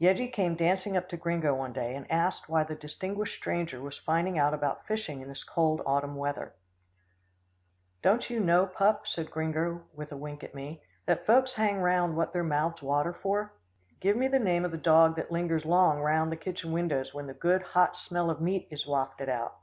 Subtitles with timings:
[0.00, 3.98] Yeggie came dancing up to Gringo one day and asked why the distinguished stranger was
[3.98, 6.54] finding out about fishing in this cold autumn weather.
[8.00, 12.16] "Don't you know, pup?" said Gringo with a wink at me, "that folks hang round
[12.16, 13.52] what their mouths water for?
[14.00, 17.26] Give me the name of the dog that lingers long round the kitchen windows, when
[17.26, 19.56] the good, hot smell of meat is wafted out."